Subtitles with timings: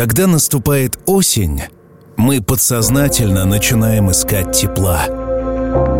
[0.00, 1.60] Когда наступает осень,
[2.16, 5.04] мы подсознательно начинаем искать тепла.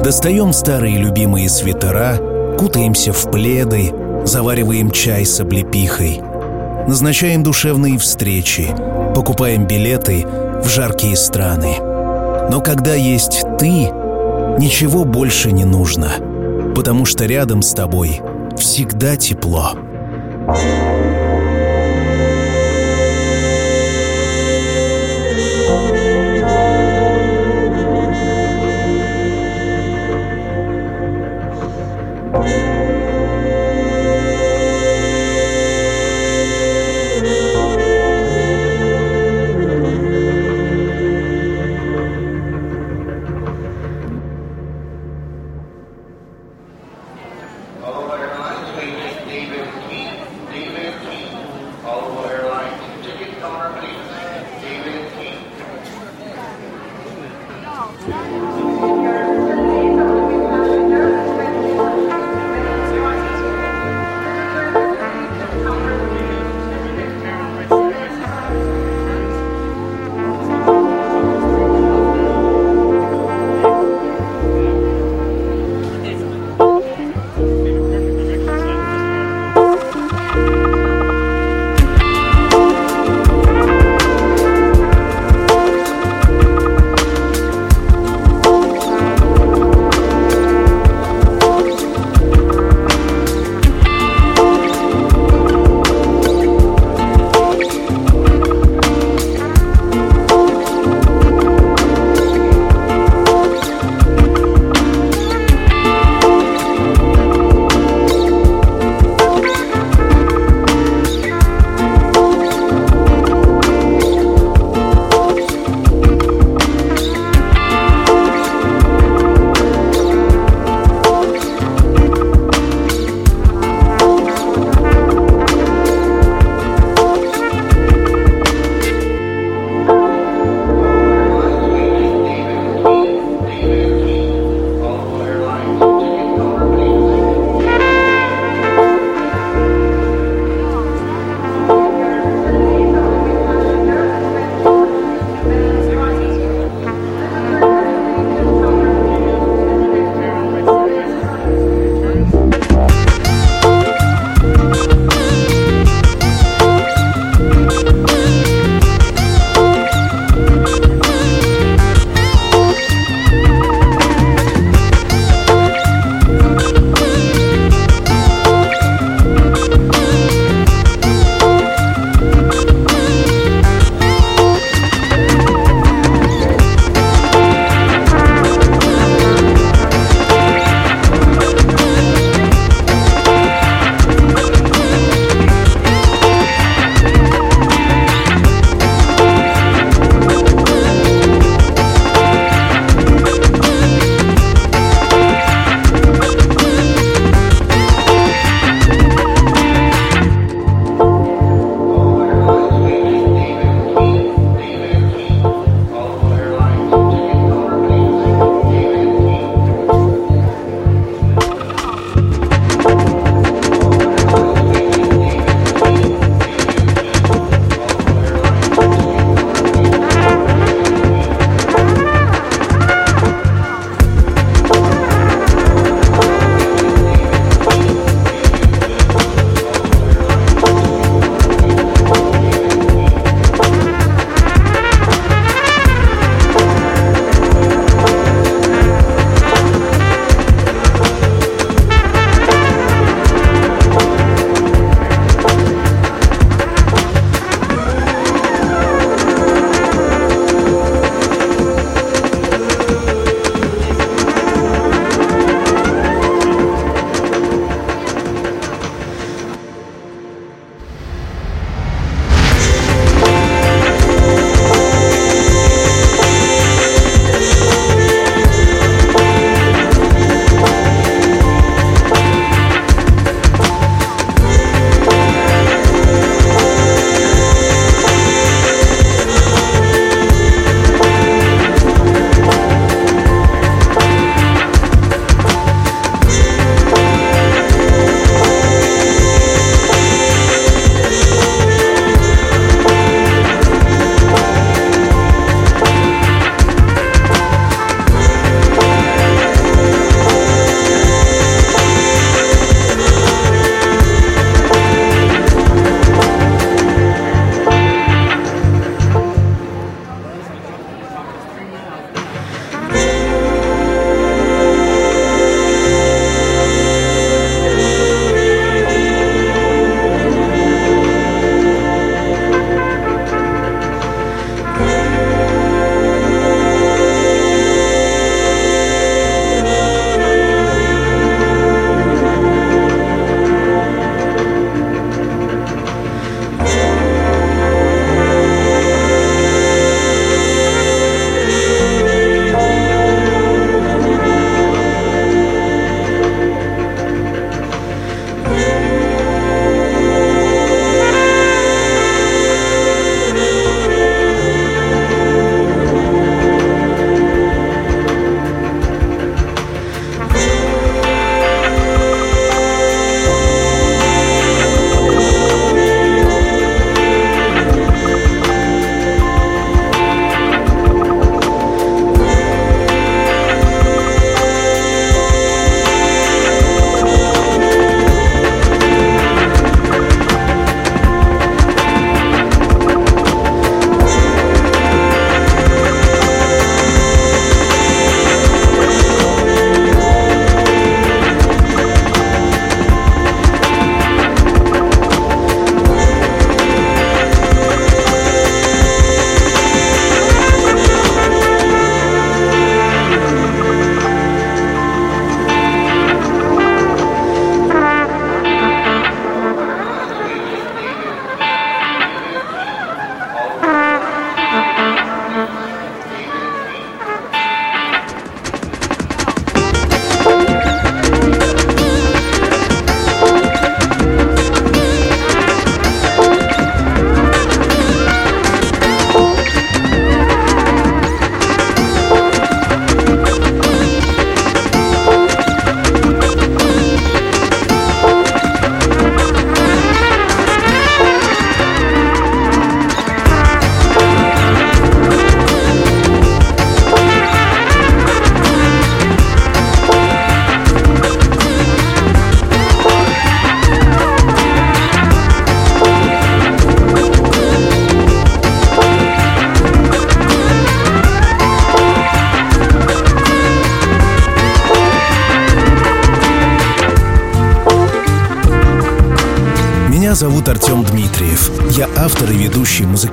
[0.03, 2.17] Достаем старые любимые свитера,
[2.57, 3.93] кутаемся в пледы,
[4.25, 6.23] завариваем чай с облепихой,
[6.89, 8.75] назначаем душевные встречи,
[9.15, 10.27] покупаем билеты
[10.65, 11.77] в жаркие страны.
[11.79, 13.91] Но когда есть ты,
[14.59, 18.23] ничего больше не нужно, потому что рядом с тобой
[18.57, 19.75] всегда тепло.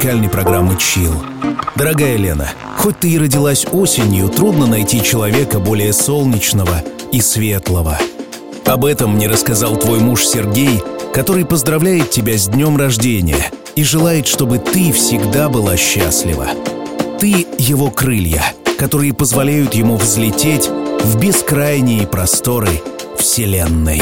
[0.07, 1.11] Музыкальной программы «Чил».
[1.75, 6.81] Дорогая Лена, хоть ты и родилась осенью, трудно найти человека более солнечного
[7.11, 7.99] и светлого.
[8.65, 10.81] Об этом мне рассказал твой муж Сергей,
[11.13, 16.47] который поздравляет тебя с днем рождения и желает, чтобы ты всегда была счастлива.
[17.19, 18.45] Ты— его крылья,
[18.79, 20.69] которые позволяют ему взлететь
[21.03, 22.81] в бескрайние просторы
[23.19, 24.01] Вселенной.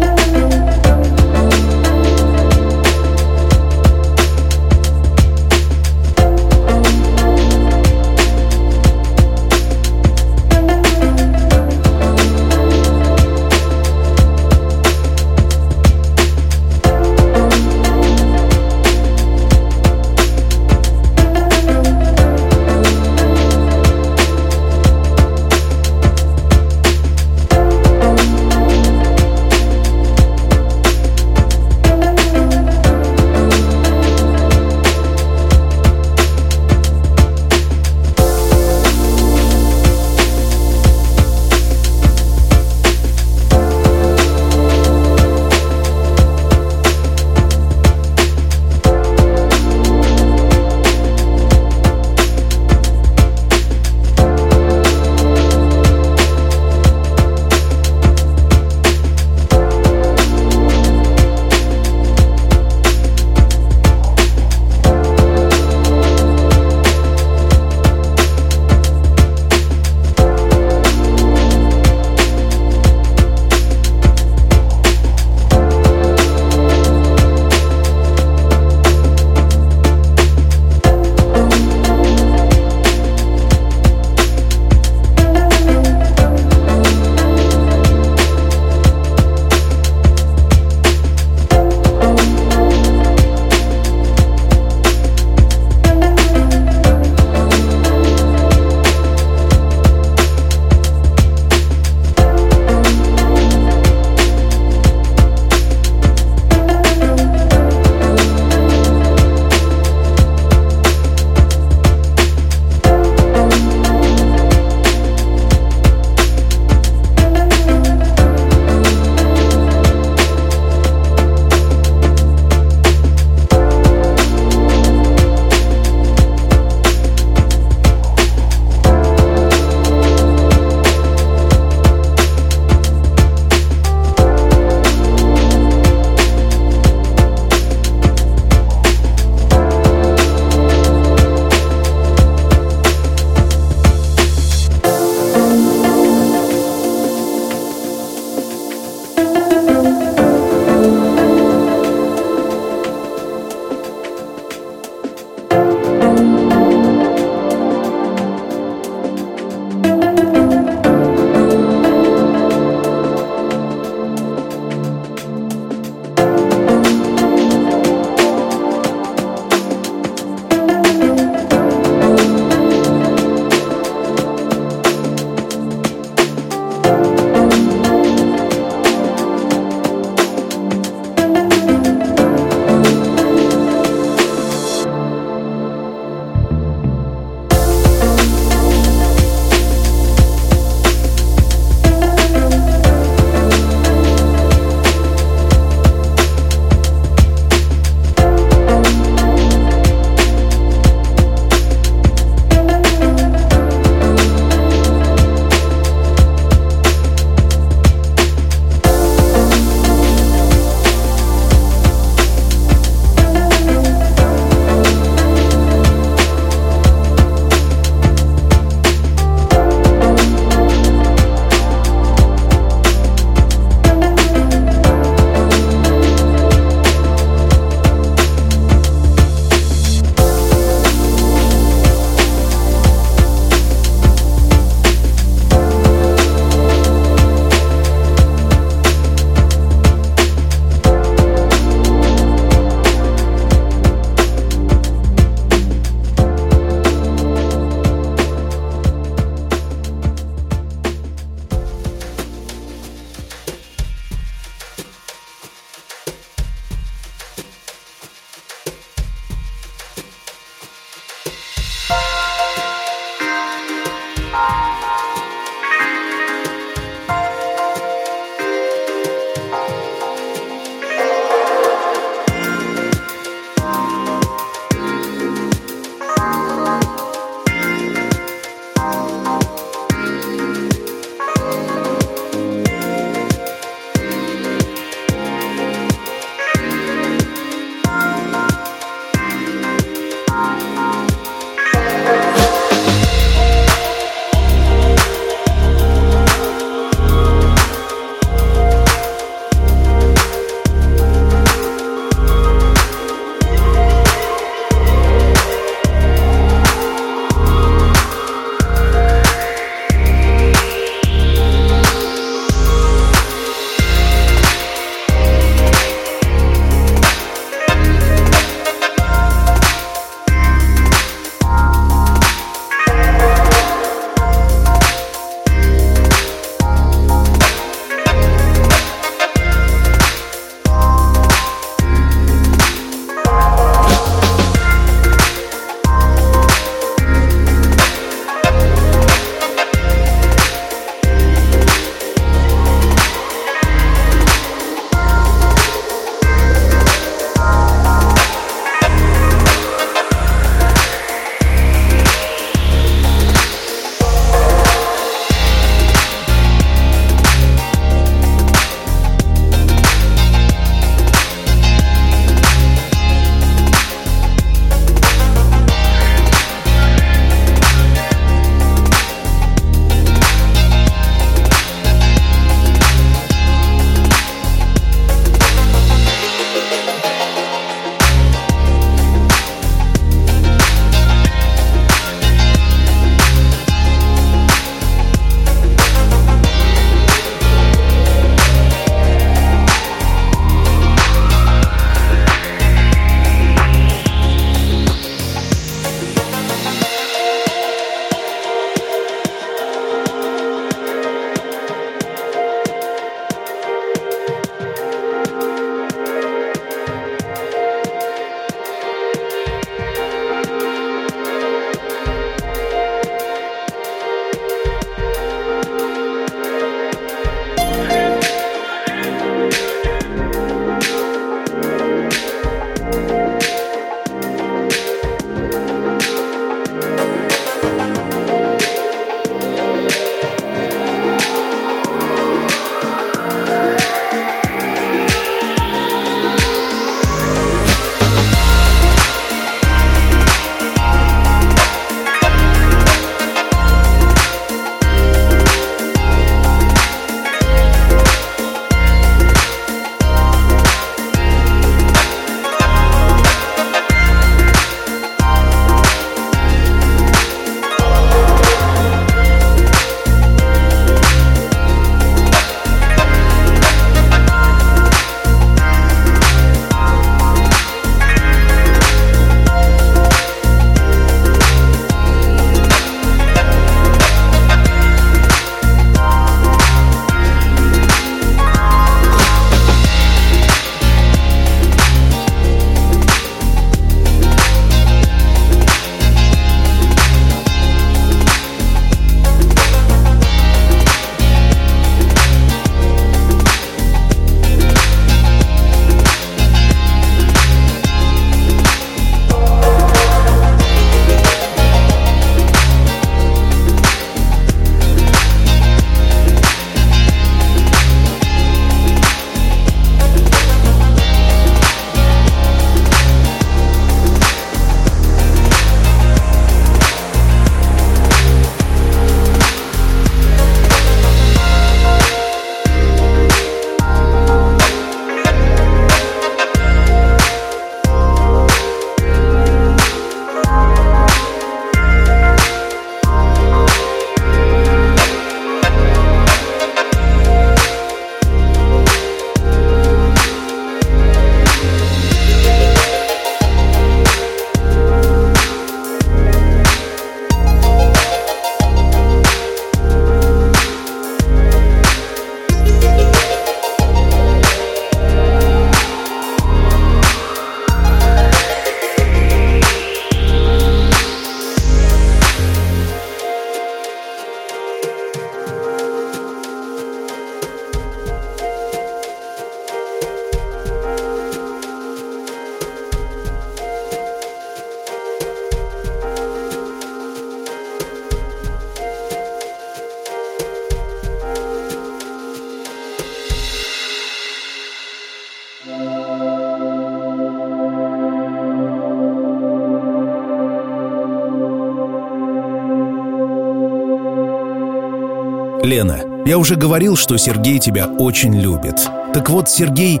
[596.32, 598.88] Я уже говорил, что Сергей тебя очень любит.
[599.12, 600.00] Так вот, Сергей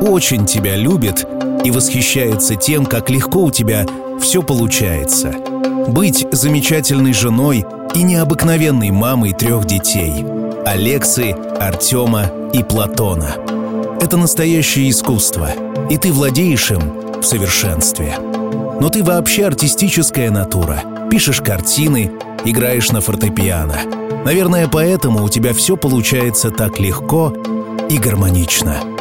[0.00, 1.26] очень тебя любит
[1.64, 3.84] и восхищается тем, как легко у тебя
[4.18, 5.34] все получается.
[5.88, 10.24] Быть замечательной женой и необыкновенной мамой трех детей–
[10.64, 13.36] Алексы, Артема и Платона.
[14.00, 15.50] Это настоящее искусство,
[15.90, 18.16] и ты владеешь им в совершенстве.
[18.80, 20.80] Но ты вообще артистическая натура.
[21.10, 22.12] Пишешь картины,
[22.46, 24.05] играешь на фортепиано.
[24.26, 27.32] Наверное, поэтому у тебя все получается так легко
[27.88, 28.95] и гармонично.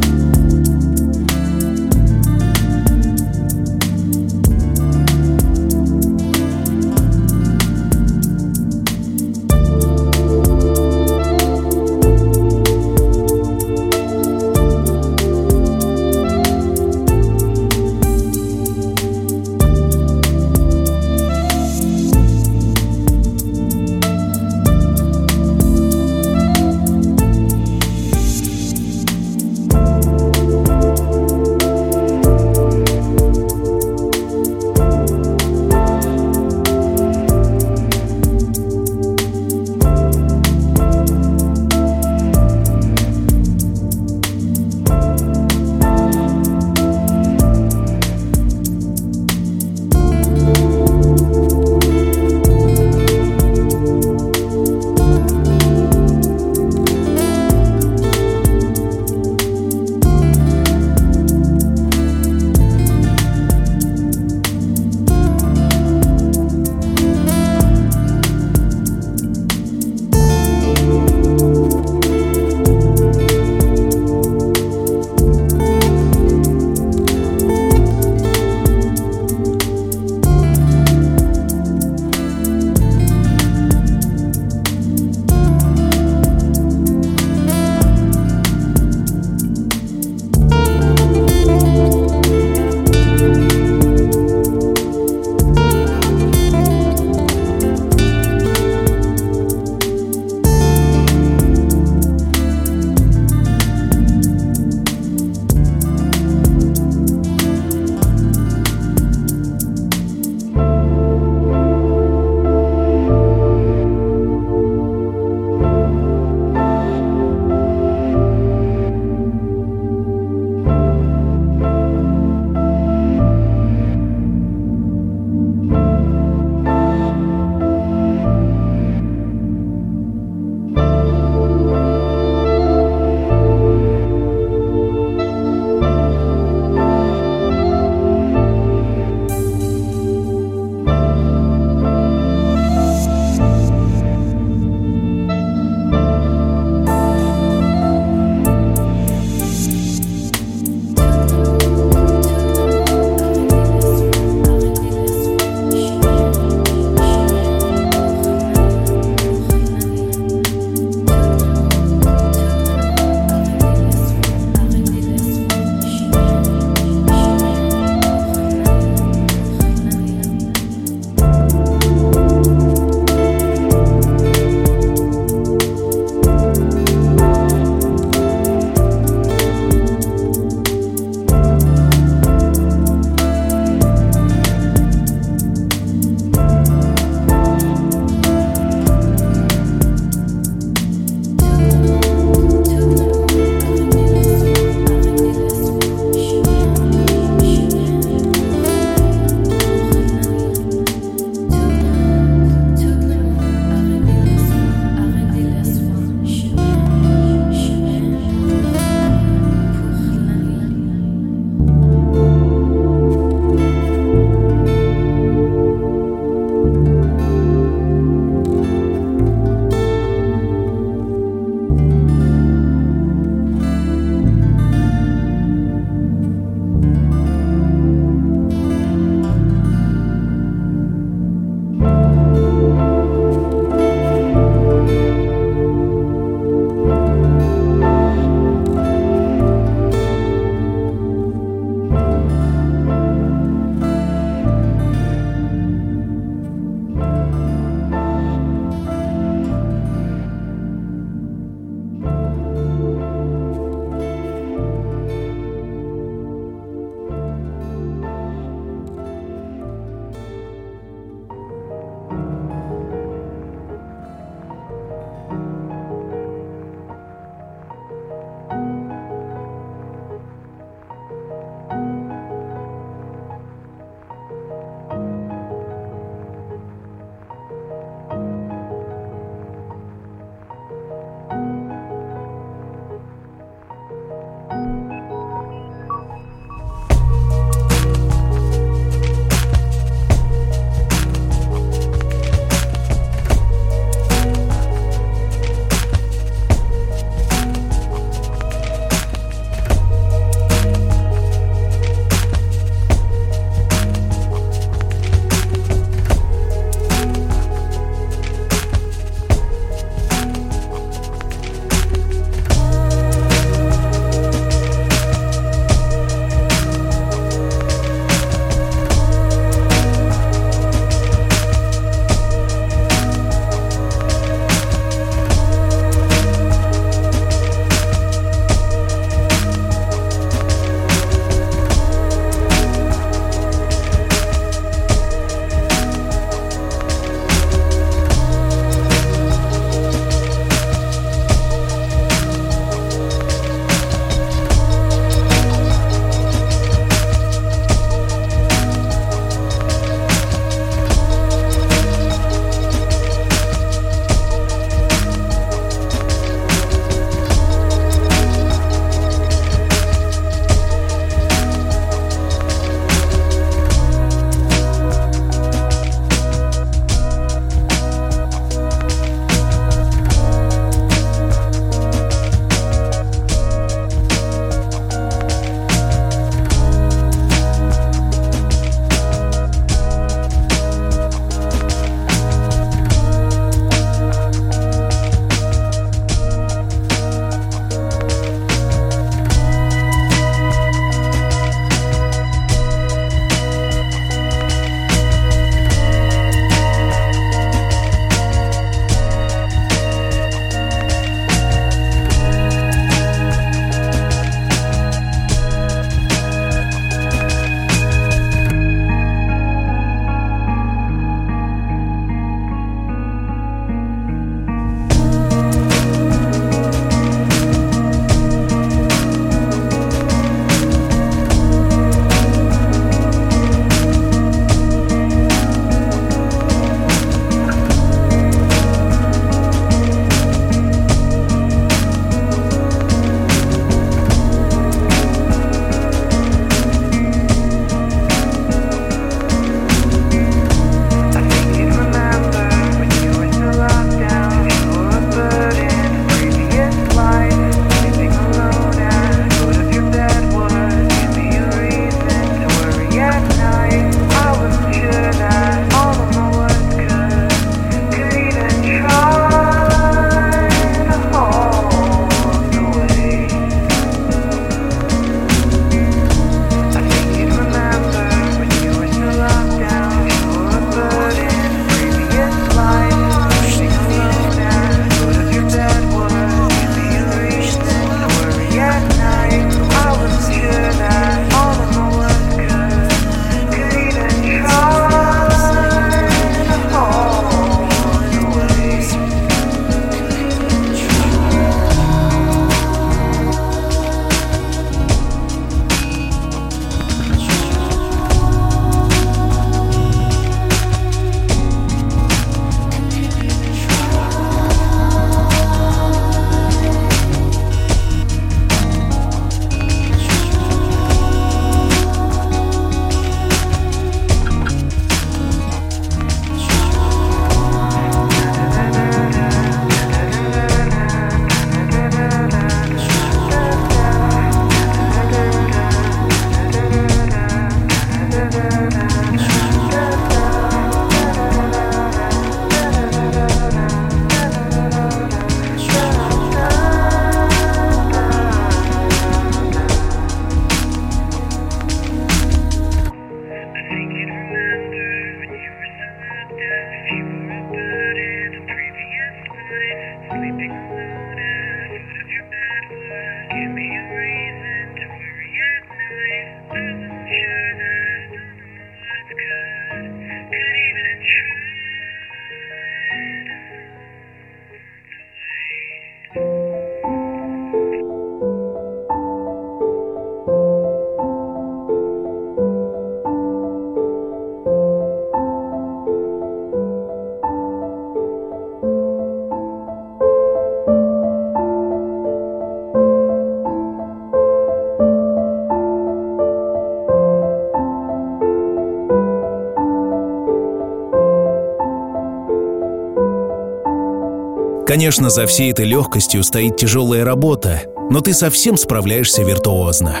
[594.72, 597.60] Конечно, за всей этой легкостью стоит тяжелая работа,
[597.90, 600.00] но ты совсем справляешься виртуозно.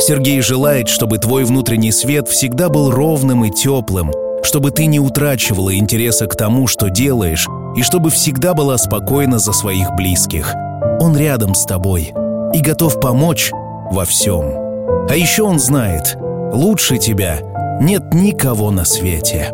[0.00, 4.10] Сергей желает, чтобы твой внутренний свет всегда был ровным и теплым,
[4.42, 7.46] чтобы ты не утрачивала интереса к тому, что делаешь,
[7.76, 10.52] и чтобы всегда была спокойна за своих близких.
[10.98, 12.12] Он рядом с тобой
[12.52, 13.52] и готов помочь
[13.92, 14.52] во всем.
[15.08, 16.18] А еще он знает,
[16.52, 17.38] лучше тебя
[17.80, 19.52] нет никого на свете.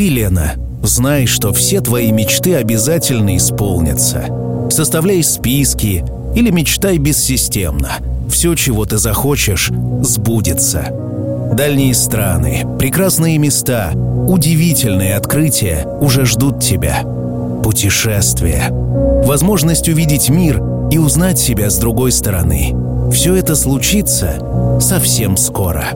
[0.00, 4.24] Ты, Лена, знай, что все твои мечты обязательно исполнятся.
[4.70, 6.02] Составляй списки
[6.34, 7.98] или мечтай бессистемно.
[8.30, 9.70] Все, чего ты захочешь,
[10.00, 10.86] сбудется.
[11.52, 13.90] Дальние страны, прекрасные места,
[14.26, 17.02] удивительные открытия уже ждут тебя.
[17.62, 18.68] Путешествие.
[19.26, 22.74] Возможность увидеть мир и узнать себя с другой стороны.
[23.12, 25.88] Все это случится совсем скоро.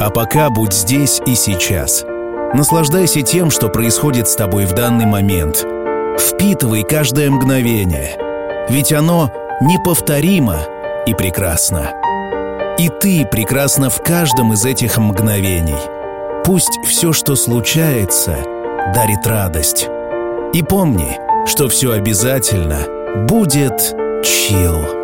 [0.00, 2.04] А пока будь здесь и сейчас.
[2.54, 5.66] Наслаждайся тем, что происходит с тобой в данный момент.
[6.18, 8.16] Впитывай каждое мгновение.
[8.68, 10.58] Ведь оно неповторимо
[11.06, 11.92] и прекрасно.
[12.78, 15.74] И ты прекрасна в каждом из этих мгновений.
[16.44, 18.38] Пусть все, что случается,
[18.94, 19.88] дарит радость.
[20.54, 22.78] И помни, что все обязательно
[23.28, 23.94] будет
[24.24, 24.97] чил.